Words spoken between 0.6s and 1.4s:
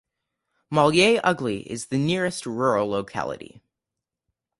Malye